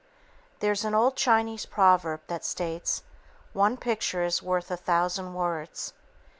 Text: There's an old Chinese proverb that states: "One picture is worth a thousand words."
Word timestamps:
There's 0.61 0.83
an 0.83 0.95
old 0.95 1.15
Chinese 1.15 1.67
proverb 1.67 2.21
that 2.25 2.43
states: 2.43 3.03
"One 3.53 3.77
picture 3.77 4.23
is 4.23 4.41
worth 4.41 4.71
a 4.71 4.75
thousand 4.77 5.35
words." 5.35 5.93